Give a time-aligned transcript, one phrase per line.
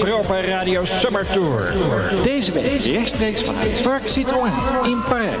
[0.00, 1.72] Proper Radio Summer Tour.
[2.22, 4.52] Deze week rechtstreeks vanuit Park Citroën
[4.82, 5.36] in Parijs.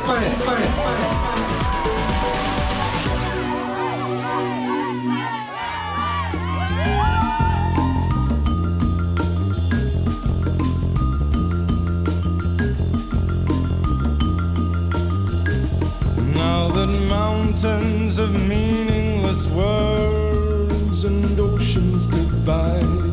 [16.34, 23.03] Now that mountains of meaningless words and oceans divide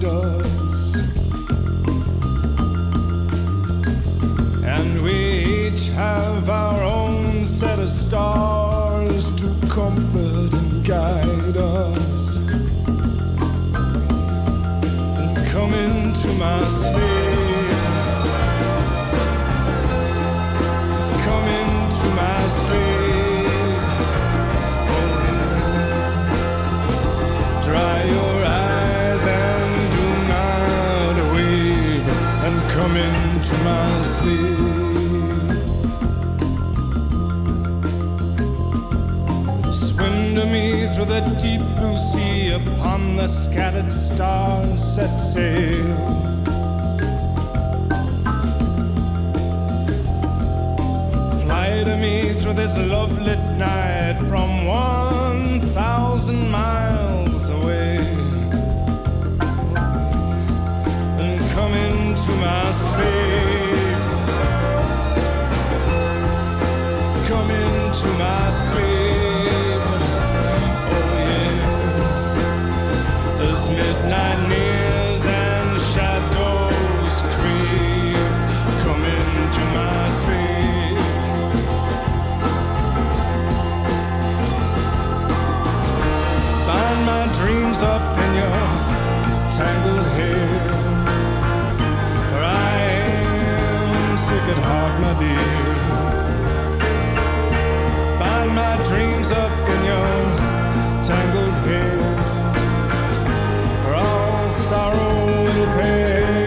[5.96, 12.38] have our own set of stars to comfort and guide us.
[15.20, 17.72] And Come into my sleep.
[21.26, 23.82] Come into my sleep.
[27.66, 32.06] Dry your eyes and do not weep,
[32.46, 34.61] and come into my sleep.
[41.06, 45.96] Through the deep blue sea upon the scattered stars set sail.
[51.42, 57.98] Fly to me through this love lit night from one thousand miles away.
[61.20, 63.74] And come into my sleep.
[67.28, 69.01] Come into my sleep.
[94.52, 95.50] At heart, my dear.
[98.20, 100.12] Find my dreams up in your
[101.04, 101.98] tangled hair.
[103.84, 106.42] For all sorrow will pass,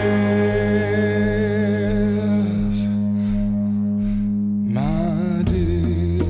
[4.76, 6.20] my dear.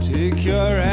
[0.00, 0.83] Take your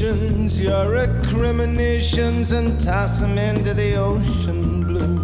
[0.00, 5.18] your recriminations, and toss them into the ocean blue.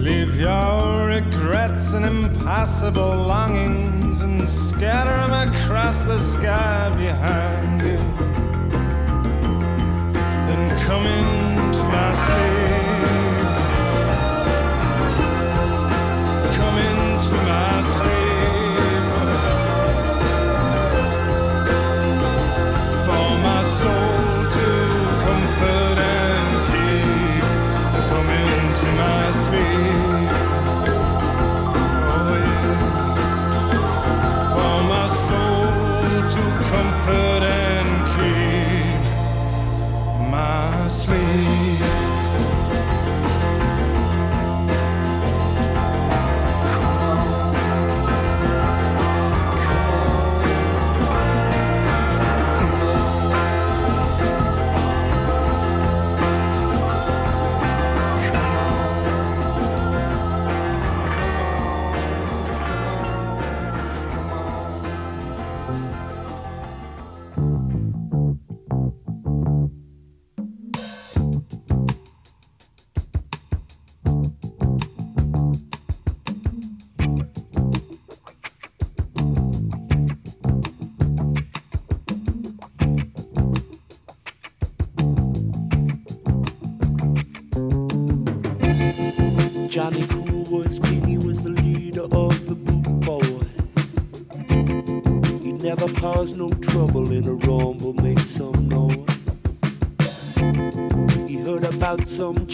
[0.00, 7.98] Leave your regrets and impossible longings and scatter them across the sky behind you.
[10.46, 12.87] Then come into my sleep.
[96.12, 99.06] Caused no trouble in a rumble, make some noise.
[101.28, 102.46] He heard about some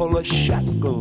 [0.00, 0.99] Cool pull a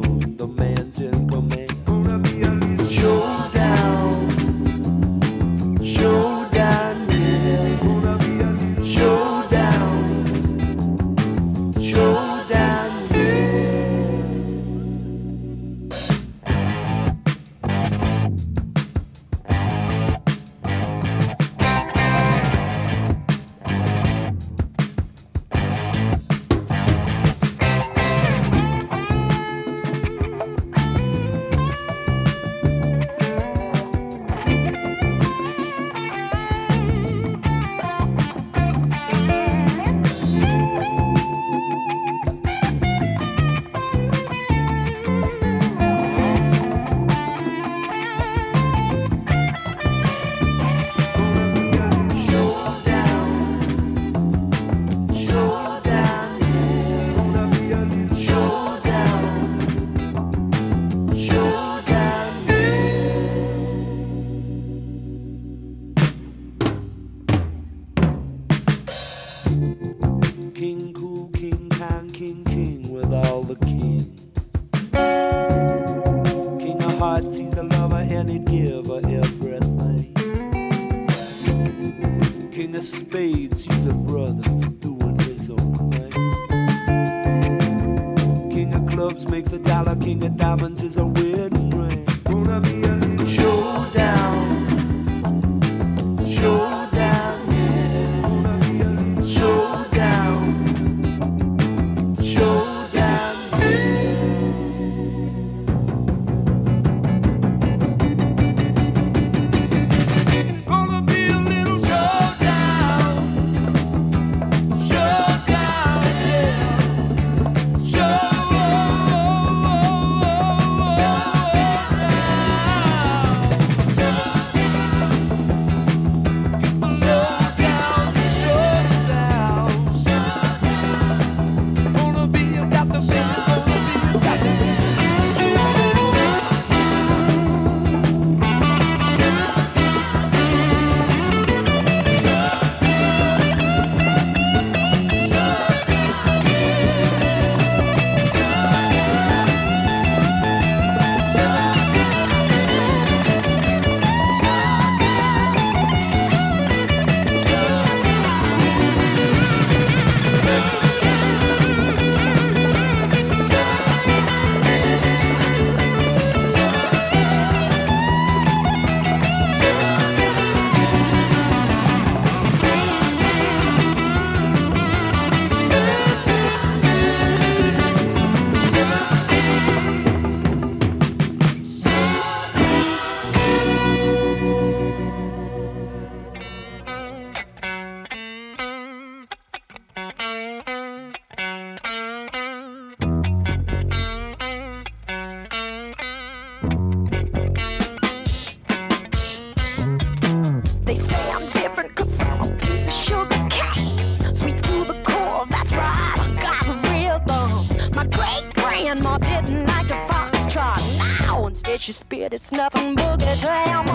[212.31, 213.88] it's nothing boogie down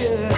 [0.00, 0.29] you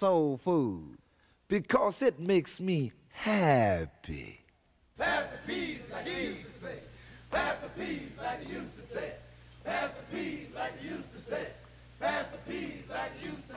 [0.00, 0.96] soul food?
[1.46, 4.40] Because it makes me happy.
[4.96, 6.78] Pass the peas like you used to say.
[7.30, 9.12] Pass the peas like you used to say.
[9.62, 11.46] Pass the peas like you used to say.
[12.00, 13.49] Pass the peas like you used to say.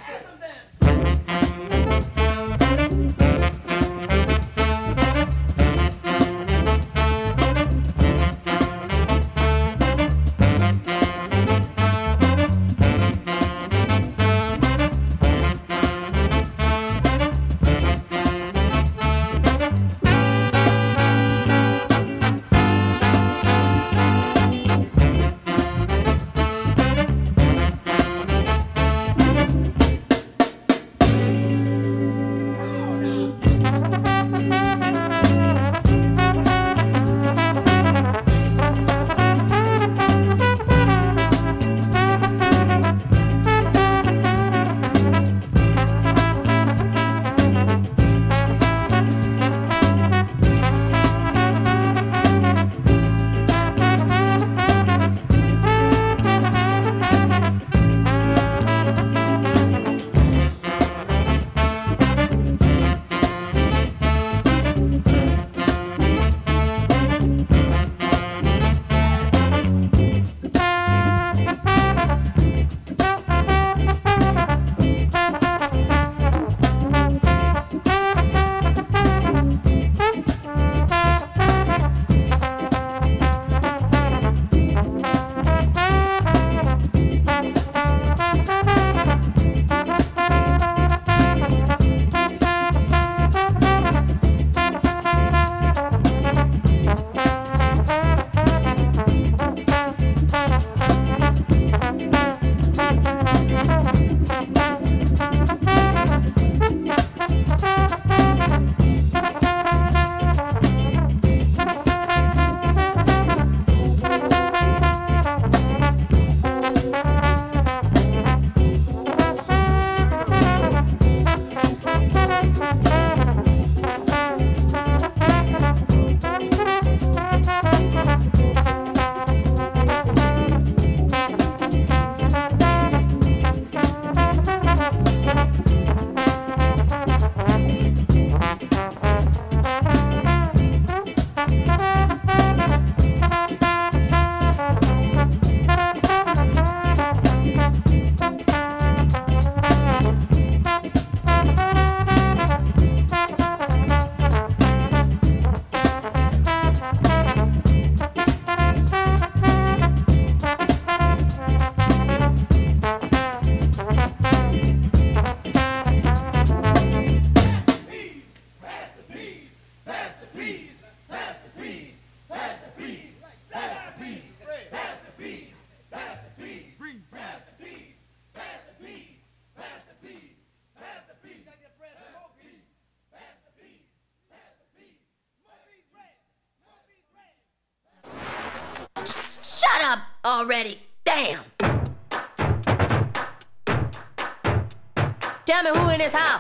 [195.94, 196.40] 은혜사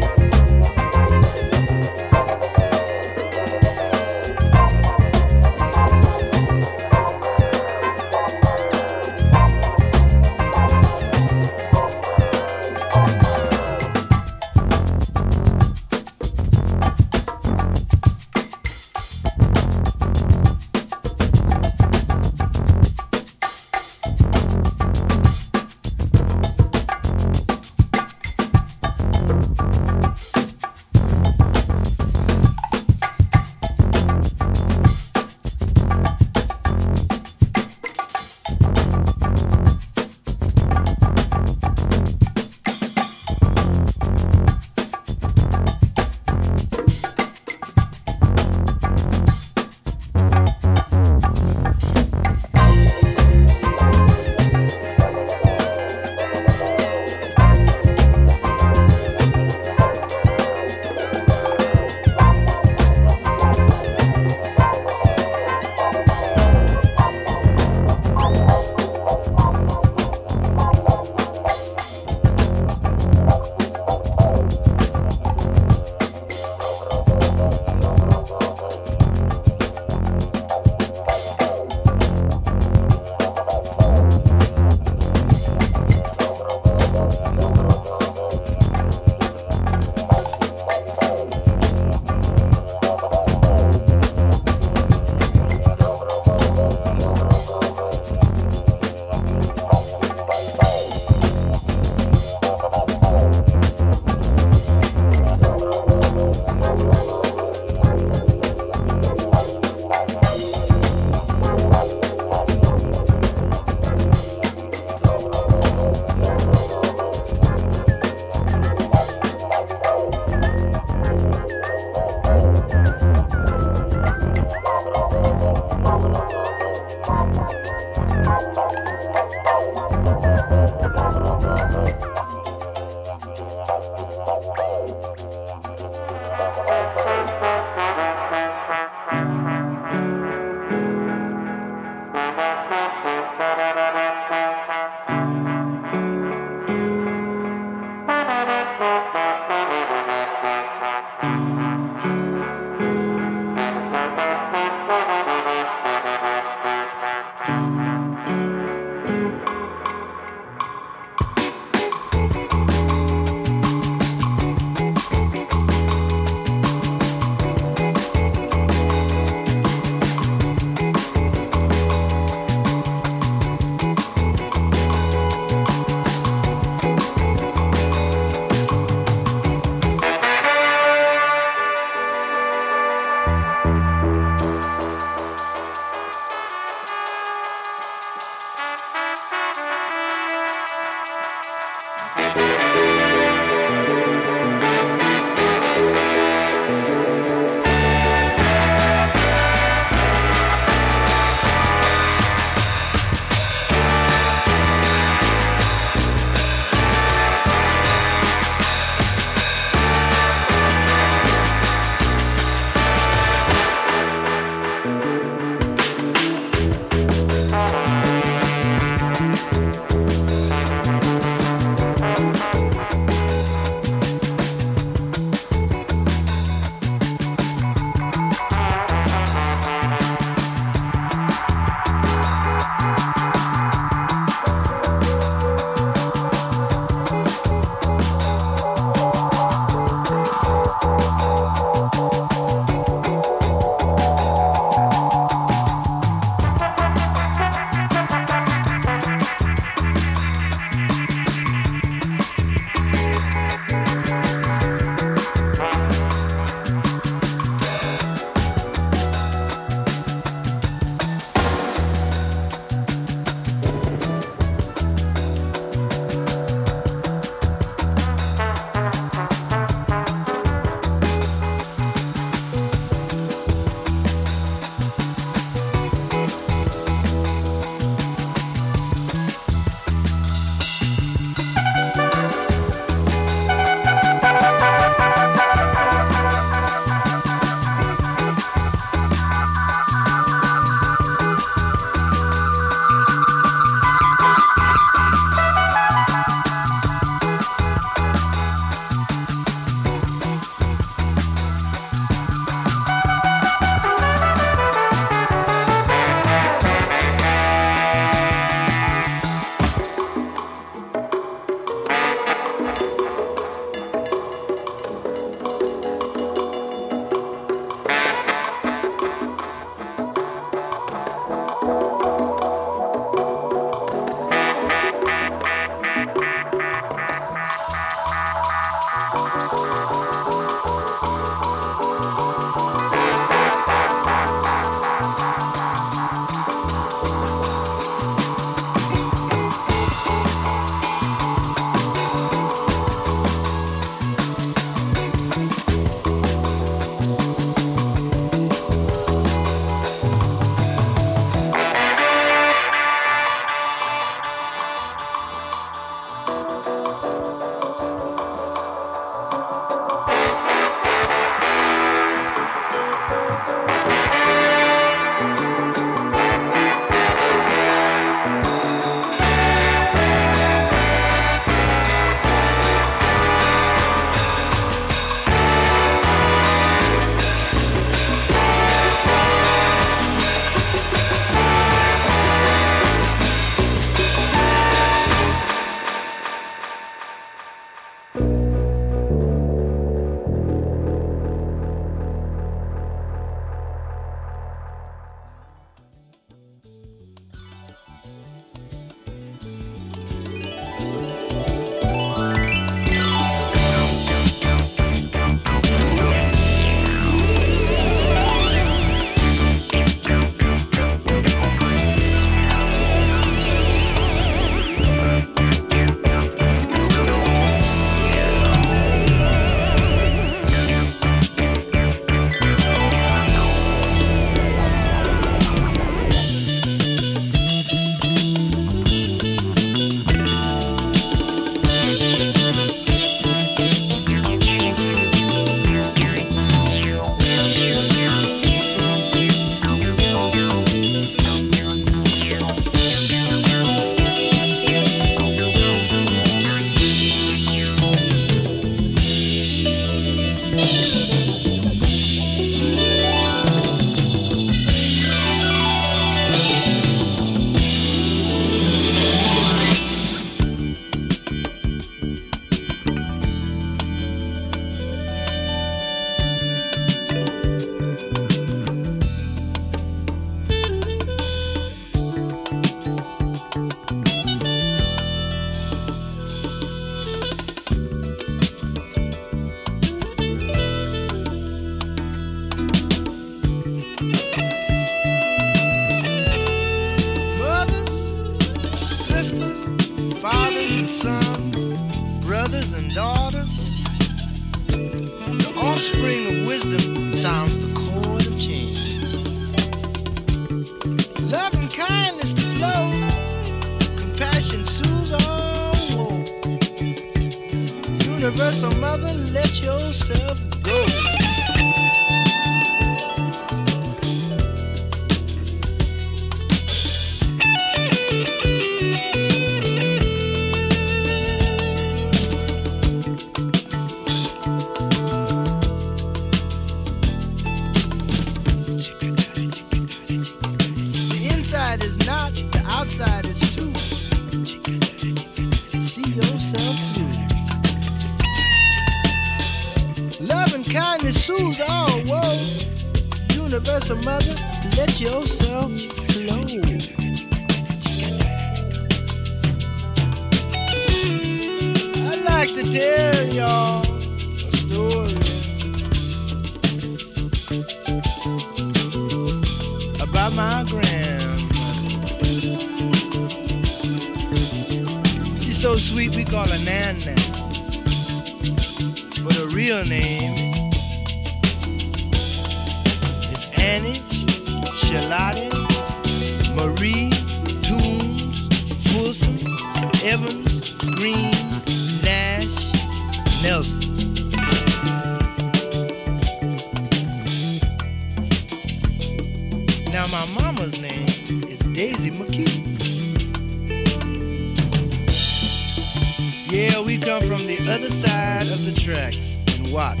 [596.52, 600.00] Yeah, we come from the other side of the tracks in Watts.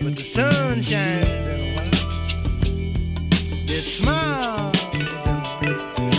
[0.00, 2.00] But the sun shines in Watts.
[3.66, 5.08] There's smiles in,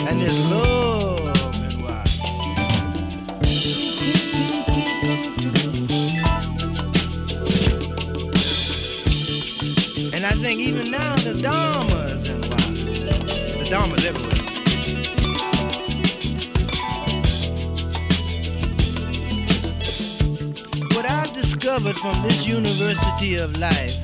[0.09, 2.19] and there's love in Watts.
[10.13, 12.81] And I think even now the Dharma's in Watts.
[12.83, 14.34] The Dharma's everywhere.
[21.65, 23.97] Discovered from this university of life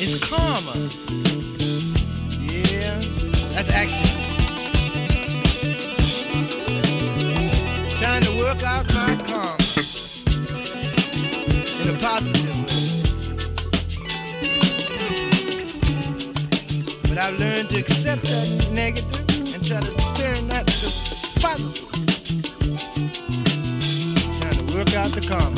[0.00, 0.74] is karma.
[2.42, 2.98] Yeah,
[3.54, 4.08] that's action.
[8.00, 9.56] Trying to work out my karma
[11.80, 12.88] in a positive way.
[17.02, 20.07] But I've learned to accept that negative and try to
[25.20, 25.57] to come.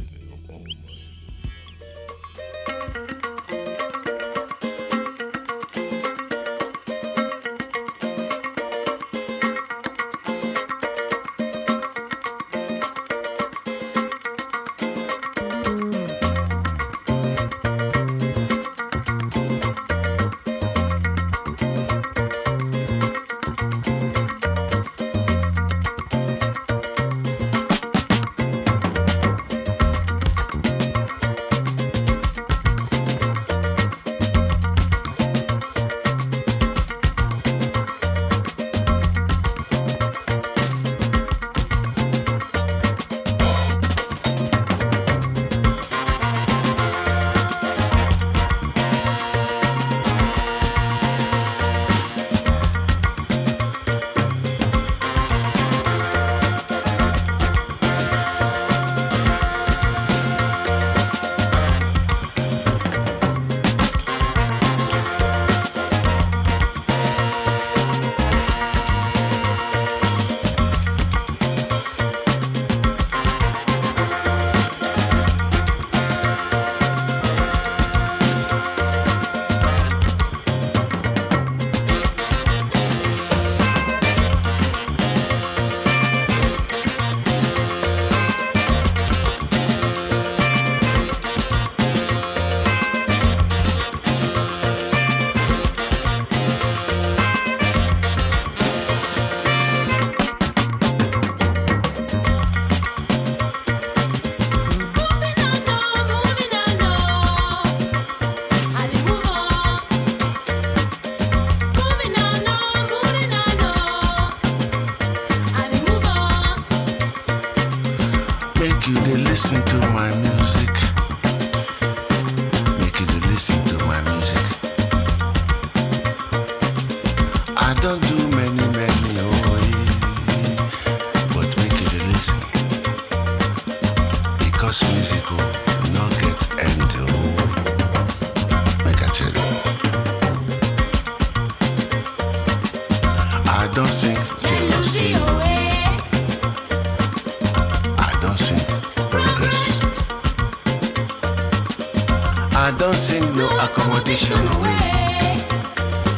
[152.63, 155.41] I don't sing no accommodation away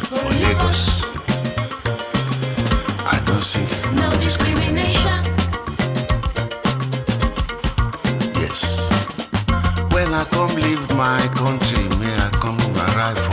[0.10, 1.06] for Lagos.
[3.06, 3.66] I don't sing
[3.96, 5.24] no discrimination.
[8.42, 8.90] Yes,
[9.94, 13.33] when I come leave my country, may I come arrive.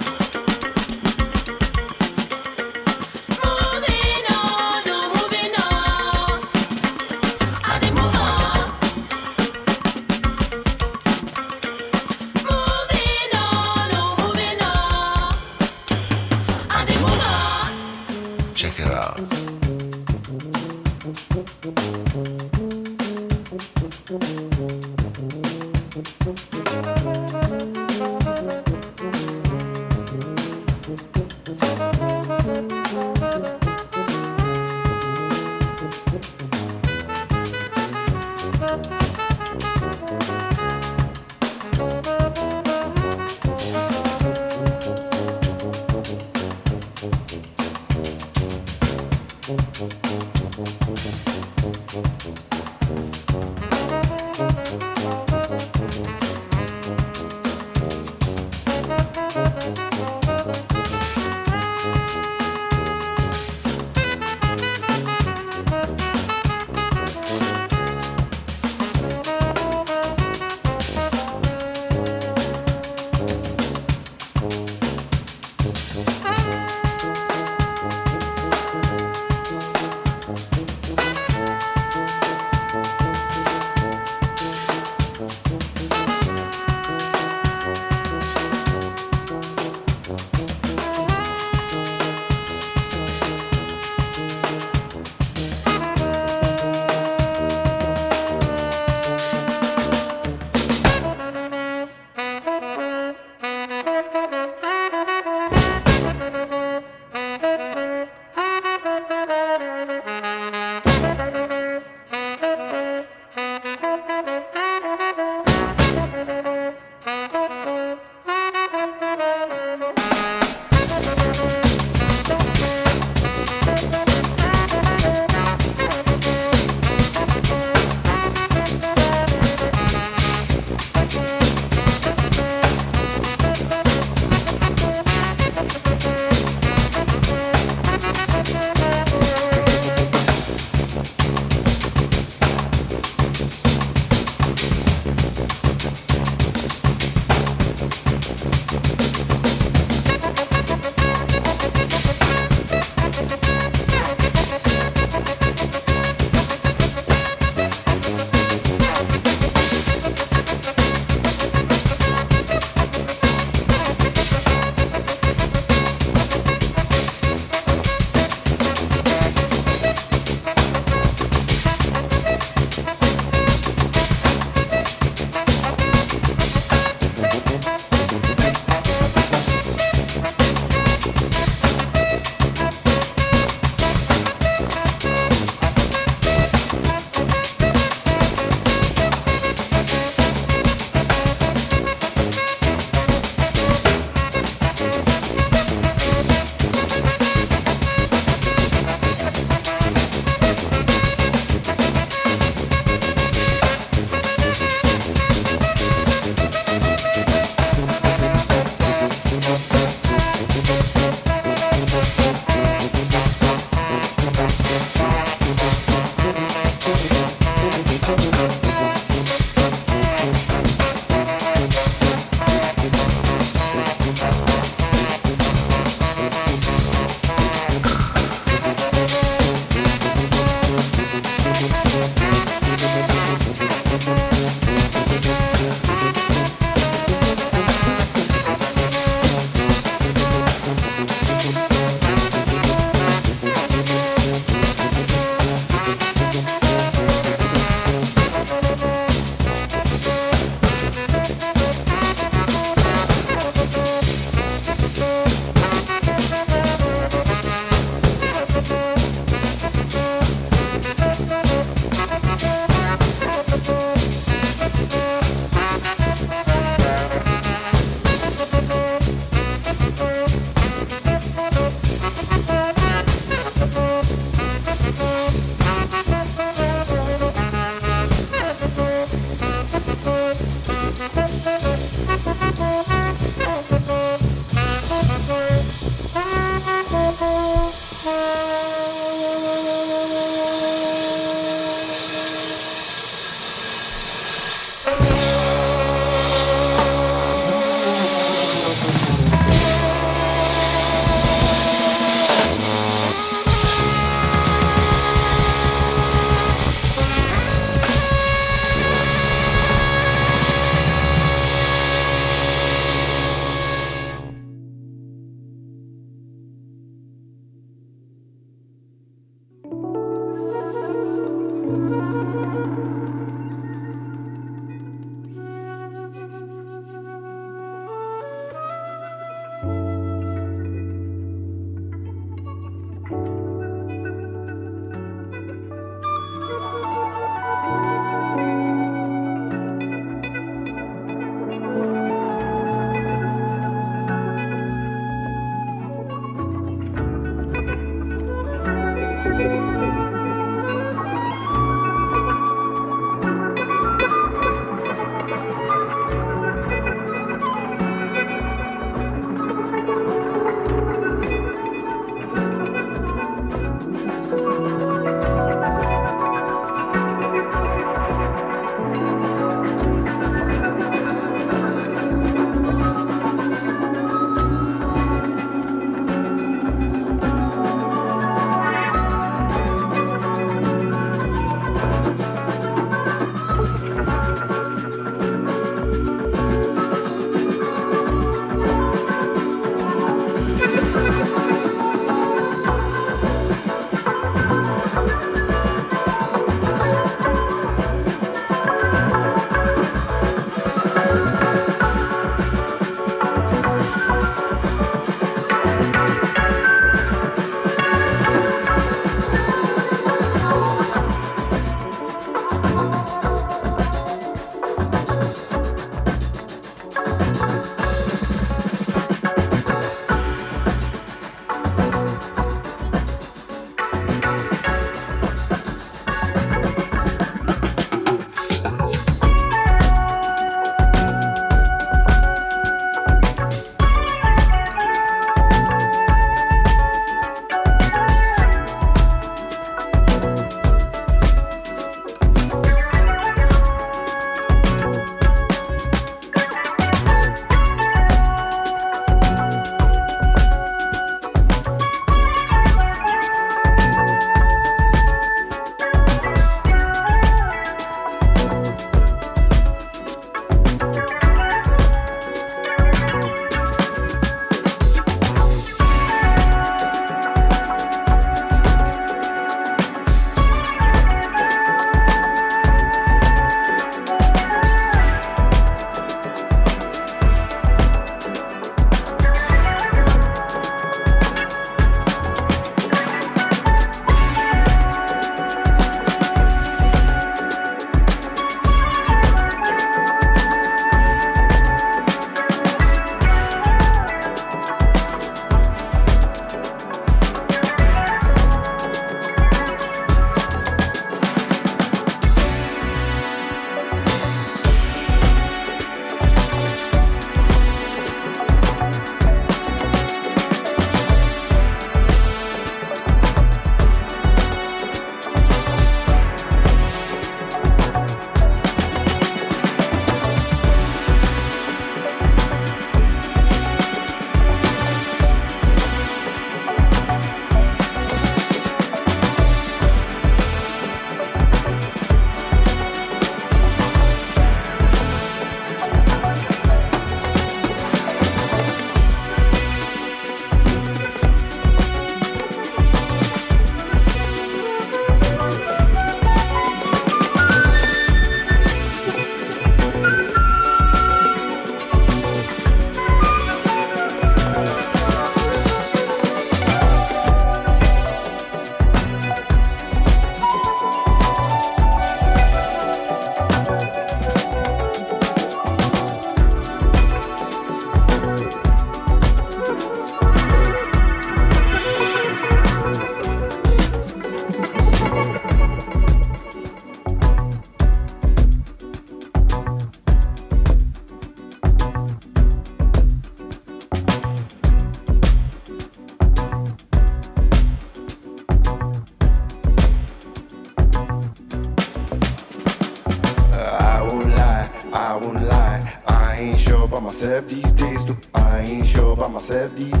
[597.22, 598.16] Myself these days, though.
[598.34, 600.00] I ain't sure about myself these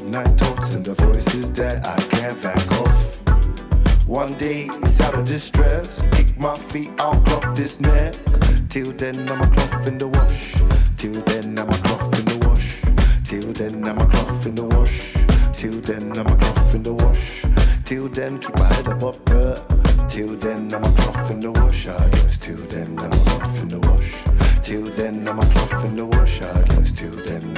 [0.00, 4.06] midnight thoughts and the voices that I can't back off.
[4.06, 6.02] One day it's out of distress.
[6.12, 8.14] Kick my feet out, clock this neck.
[8.68, 10.54] Till then I'm a cloth in the wash.
[10.96, 12.82] Till then I'm a cloth in the wash.
[13.24, 15.14] Till then I'm a cloth in the wash.
[15.54, 17.44] Till then I'm a cloth in the wash.
[17.84, 19.62] Till then keep my head above the.
[20.08, 21.88] Till then I'm a cloth in the wash.
[21.88, 22.38] I guess.
[22.38, 24.12] Till then I'm a cloth in the wash.
[24.62, 26.42] Till then I'm a cloth in the wash.
[26.42, 26.92] I guess.
[26.92, 27.57] Till then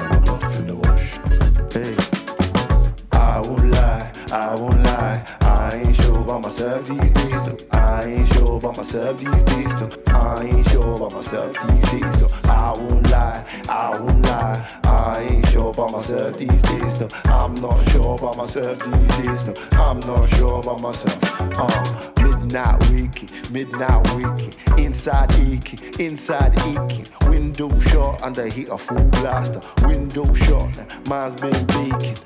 [4.32, 5.26] I won't lie.
[5.40, 7.56] I ain't sure about myself these days, though.
[7.72, 9.90] I ain't sure about myself these days, though.
[10.06, 12.48] I ain't sure about myself these days, though.
[12.48, 14.80] I won't lie, I won't lie.
[14.84, 17.08] I ain't sure about myself these days, though.
[17.24, 19.54] I'm not sure about myself these days, though.
[19.72, 21.18] I'm not sure about myself.
[21.58, 22.19] Uh,
[22.50, 27.06] midnight waking, midnight waking, inside aching, inside aching.
[27.28, 29.60] Window shut under heat a full blaster.
[29.86, 32.16] Window shut, mine's been baking.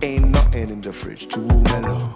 [0.00, 2.14] Ain't nothing in the fridge too mellow.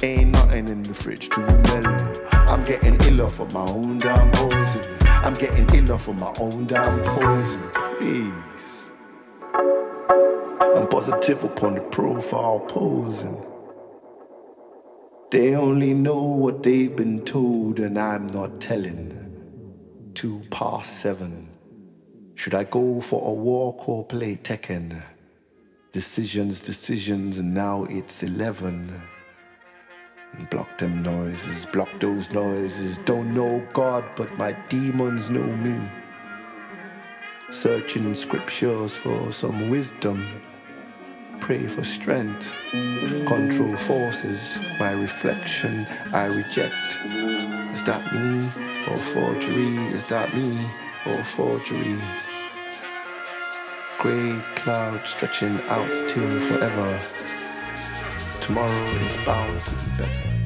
[0.00, 2.24] Ain't nothing in the fridge too mellow.
[2.30, 4.84] I'm getting iller of my own damn poison.
[5.00, 7.60] I'm getting iller of my own damn poison.
[7.98, 8.88] Please.
[9.52, 13.57] I'm positive upon the profile posing.
[15.30, 19.12] They only know what they've been told, and I'm not telling.
[20.14, 21.50] Two past seven.
[22.34, 25.02] Should I go for a walk or play Tekken?
[25.92, 28.90] Decisions, decisions, and now it's 11.
[30.50, 32.96] Block them noises, block those noises.
[33.04, 35.78] Don't know God, but my demons know me.
[37.50, 40.40] Searching scriptures for some wisdom.
[41.40, 42.54] Pray for strength.
[43.26, 44.58] Control forces.
[44.78, 46.98] My reflection I reject.
[47.72, 48.50] Is that me
[48.90, 49.76] or forgery?
[49.94, 50.58] Is that me
[51.06, 51.98] or forgery?
[53.98, 57.00] Grey cloud stretching out till forever.
[58.40, 60.37] Tomorrow is bound to be better.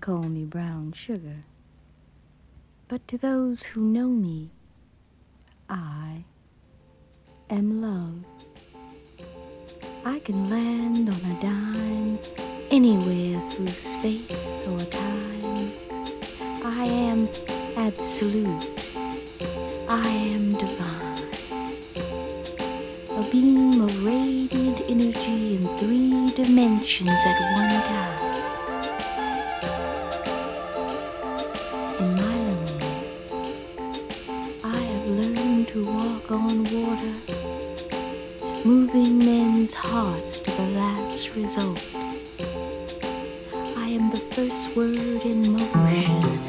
[0.00, 1.44] Call me brown sugar.
[2.88, 4.50] But to those who know me,
[5.68, 6.24] I
[7.50, 8.24] am love.
[10.04, 12.18] I can land on a dime
[12.70, 15.72] anywhere through space or time.
[16.64, 17.28] I am
[17.76, 18.70] absolute.
[19.86, 21.24] I am divine.
[23.10, 28.19] A beam of radiant energy in three dimensions at one time.
[36.30, 37.14] On water,
[38.64, 41.82] moving men's hearts to the last result.
[43.76, 46.39] I am the first word in motion.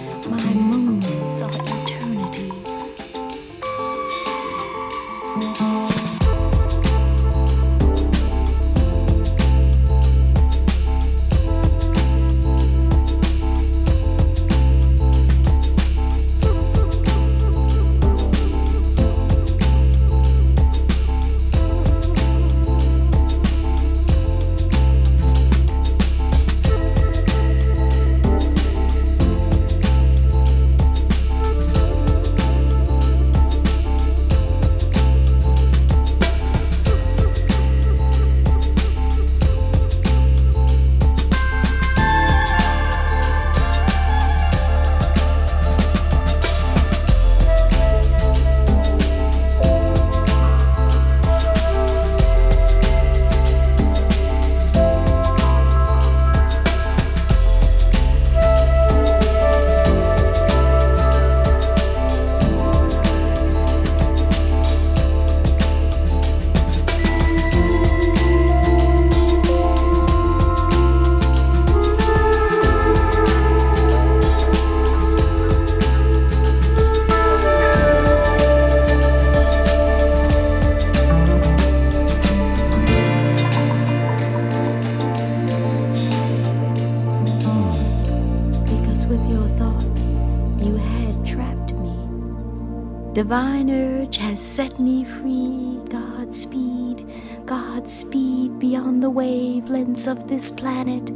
[93.13, 95.77] Divine urge has set me free.
[95.89, 97.05] Godspeed,
[97.45, 101.11] Godspeed beyond the wavelengths of this planet.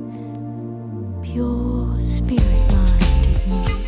[1.23, 3.84] Pure spirit mind is me.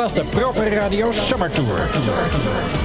[0.00, 2.79] Was de Proper Radio Summer Tour.